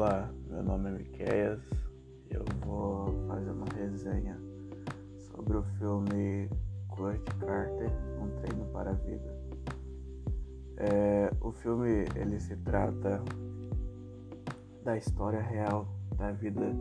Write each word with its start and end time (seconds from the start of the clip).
Olá, 0.00 0.32
meu 0.48 0.62
nome 0.62 0.90
é 0.90 0.92
Miqueias. 0.92 1.60
Eu 2.30 2.44
vou 2.64 3.26
fazer 3.26 3.50
uma 3.50 3.66
resenha 3.74 4.40
sobre 5.18 5.56
o 5.56 5.62
filme 5.76 6.48
Kurt 6.86 7.28
Carter, 7.40 7.90
Um 8.22 8.28
Treino 8.36 8.64
para 8.66 8.90
a 8.90 8.92
Vida. 8.92 9.36
É, 10.76 11.32
o 11.40 11.50
filme 11.50 12.04
ele 12.14 12.38
se 12.38 12.54
trata 12.58 13.24
da 14.84 14.96
história 14.96 15.40
real 15.40 15.88
da 16.16 16.30
vida 16.30 16.72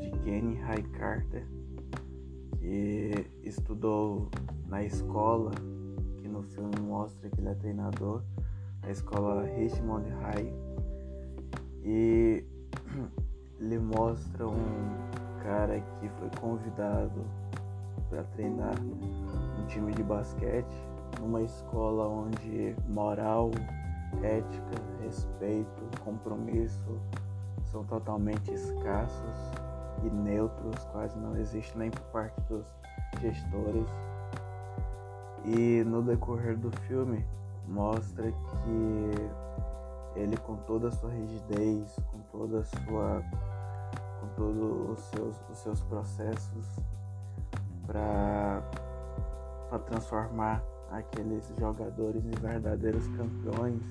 de 0.00 0.10
Kenny 0.22 0.54
High 0.54 0.84
Carter, 0.94 1.46
que 2.56 3.26
estudou 3.42 4.30
na 4.68 4.82
escola 4.82 5.50
que 6.16 6.26
no 6.26 6.42
filme 6.42 6.80
mostra 6.80 7.28
que 7.28 7.38
ele 7.42 7.50
é 7.50 7.54
treinador, 7.56 8.22
a 8.80 8.90
escola 8.90 9.44
Richmond 9.44 10.08
High. 10.08 10.50
E 11.86 12.23
ele 13.64 13.78
mostra 13.78 14.46
um 14.46 14.94
cara 15.42 15.80
que 15.80 16.08
foi 16.18 16.28
convidado 16.38 17.24
para 18.10 18.22
treinar 18.34 18.74
um 18.78 19.66
time 19.66 19.90
de 19.94 20.02
basquete 20.02 20.76
numa 21.18 21.40
escola 21.40 22.06
onde 22.06 22.76
moral, 22.86 23.50
ética, 24.22 24.82
respeito, 25.02 25.82
compromisso 26.04 27.00
são 27.64 27.84
totalmente 27.84 28.52
escassos 28.52 29.52
e 30.02 30.10
neutros, 30.10 30.84
quase 30.92 31.18
não 31.18 31.34
existe 31.36 31.76
nem 31.78 31.90
por 31.90 32.02
parte 32.12 32.38
dos 32.42 32.66
gestores. 33.20 33.88
E 35.46 35.82
no 35.84 36.02
decorrer 36.02 36.58
do 36.58 36.70
filme 36.82 37.24
mostra 37.66 38.30
que 38.30 40.18
ele 40.20 40.36
com 40.36 40.56
toda 40.56 40.88
a 40.88 40.92
sua 40.92 41.10
rigidez, 41.10 41.96
com 42.12 42.18
toda 42.30 42.60
a 42.60 42.64
sua 42.64 43.22
todos 44.36 44.90
os 44.90 45.04
seus, 45.06 45.36
os 45.50 45.58
seus 45.58 45.82
processos 45.82 46.66
para 47.86 48.62
transformar 49.86 50.62
aqueles 50.90 51.52
jogadores 51.58 52.24
em 52.24 52.30
verdadeiros 52.40 53.06
campeões. 53.08 53.82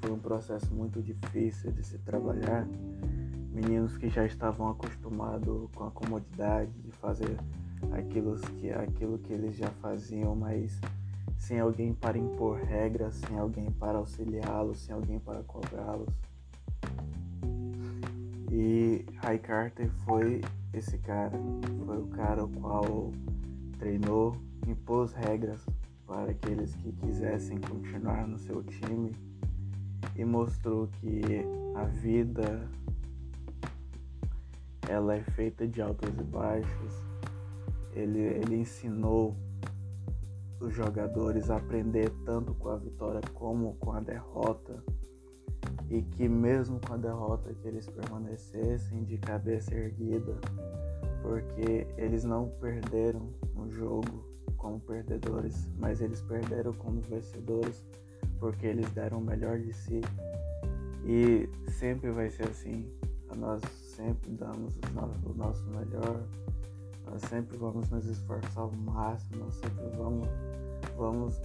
Foi 0.00 0.12
um 0.12 0.18
processo 0.18 0.72
muito 0.74 1.02
difícil 1.02 1.72
de 1.72 1.84
se 1.84 1.98
trabalhar. 1.98 2.66
Meninos 3.52 3.96
que 3.96 4.08
já 4.08 4.24
estavam 4.26 4.68
acostumados 4.68 5.70
com 5.74 5.84
a 5.84 5.90
comodidade 5.90 6.70
de 6.82 6.90
fazer 6.92 7.36
aquilo 7.92 8.36
que, 8.40 8.70
aquilo 8.70 9.18
que 9.18 9.32
eles 9.32 9.54
já 9.56 9.68
faziam, 9.80 10.34
mas 10.34 10.80
sem 11.38 11.60
alguém 11.60 11.94
para 11.94 12.18
impor 12.18 12.58
regras, 12.58 13.14
sem 13.14 13.38
alguém 13.38 13.70
para 13.70 13.98
auxiliá-los, 13.98 14.78
sem 14.78 14.94
alguém 14.94 15.18
para 15.20 15.42
cobrá-los. 15.44 16.08
Ray 19.24 19.38
Carter 19.38 19.88
foi 20.04 20.42
esse 20.74 20.98
cara, 20.98 21.32
foi 21.86 21.96
o 21.96 22.06
cara 22.08 22.44
o 22.44 22.48
qual 22.60 23.10
treinou, 23.78 24.36
impôs 24.66 25.14
regras 25.14 25.64
para 26.06 26.30
aqueles 26.30 26.74
que 26.74 26.92
quisessem 26.92 27.58
continuar 27.58 28.28
no 28.28 28.38
seu 28.38 28.62
time 28.62 29.16
e 30.14 30.26
mostrou 30.26 30.88
que 31.00 31.22
a 31.74 31.84
vida 31.84 32.68
ela 34.86 35.14
é 35.14 35.22
feita 35.22 35.66
de 35.66 35.80
altos 35.80 36.10
e 36.10 36.22
baixos. 36.22 36.92
Ele, 37.94 38.20
ele 38.20 38.56
ensinou 38.56 39.34
os 40.60 40.74
jogadores 40.74 41.48
a 41.48 41.56
aprender 41.56 42.10
tanto 42.26 42.52
com 42.56 42.68
a 42.68 42.76
vitória 42.76 43.22
como 43.32 43.74
com 43.76 43.90
a 43.90 44.00
derrota 44.00 44.84
e 45.94 46.02
que 46.02 46.28
mesmo 46.28 46.80
com 46.80 46.94
a 46.94 46.96
derrota 46.96 47.54
que 47.54 47.68
eles 47.68 47.88
permanecessem 47.88 49.04
de 49.04 49.16
cabeça 49.16 49.72
erguida, 49.72 50.36
porque 51.22 51.86
eles 51.96 52.24
não 52.24 52.48
perderam 52.60 53.28
no 53.54 53.70
jogo 53.70 54.24
como 54.56 54.80
perdedores, 54.80 55.68
mas 55.78 56.00
eles 56.00 56.20
perderam 56.22 56.72
como 56.72 57.00
vencedores, 57.00 57.86
porque 58.40 58.66
eles 58.66 58.90
deram 58.90 59.18
o 59.18 59.24
melhor 59.24 59.60
de 59.60 59.72
si. 59.72 60.00
E 61.06 61.48
sempre 61.70 62.10
vai 62.10 62.28
ser 62.28 62.48
assim. 62.48 62.90
Nós 63.36 63.62
sempre 63.94 64.32
damos 64.32 64.74
o 65.24 65.32
nosso 65.34 65.64
melhor, 65.66 66.24
nós 67.06 67.22
sempre 67.22 67.56
vamos 67.56 67.88
nos 67.88 68.04
esforçar 68.06 68.64
ao 68.64 68.72
máximo, 68.72 69.44
nós 69.44 69.54
sempre 69.54 69.96
vamos, 69.96 70.28
vamos 70.96 71.40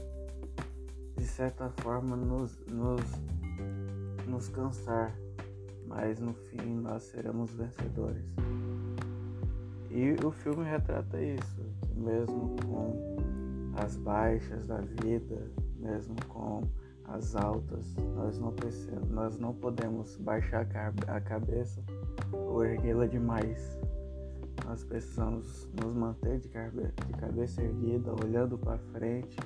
de 1.15 1.25
certa 1.25 1.69
forma 1.81 2.15
nos, 2.15 2.57
nos 2.67 3.01
nos 4.29 4.47
cansar, 4.49 5.15
mas 5.87 6.19
no 6.19 6.33
fim 6.33 6.75
nós 6.75 7.03
seremos 7.03 7.51
vencedores. 7.51 8.25
E 9.89 10.15
o 10.23 10.31
filme 10.31 10.63
retrata 10.63 11.19
isso, 11.21 11.65
mesmo 11.95 12.55
com 12.65 13.17
as 13.75 13.97
baixas 13.97 14.67
da 14.67 14.81
vida, 15.01 15.51
mesmo 15.77 16.15
com 16.27 16.61
as 17.05 17.35
altas, 17.35 17.95
nós 18.15 18.37
não 18.37 18.51
precisamos, 18.53 19.09
nós 19.09 19.39
não 19.39 19.53
podemos 19.53 20.15
baixar 20.17 20.67
a 21.07 21.19
cabeça 21.19 21.83
ou 22.31 22.63
erguê-la 22.63 23.07
demais. 23.07 23.79
Nós 24.65 24.83
precisamos 24.83 25.67
nos 25.81 25.95
manter 25.95 26.39
de 26.39 26.49
cabeça 26.49 27.63
erguida, 27.63 28.13
olhando 28.23 28.57
para 28.59 28.77
frente 28.93 29.37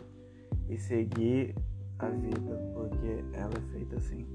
e 0.67 0.77
seguir 0.77 1.55
a 1.99 2.09
vida, 2.09 2.59
porque 2.73 3.23
ela 3.31 3.53
é 3.55 3.71
feita 3.71 3.95
assim. 3.95 4.27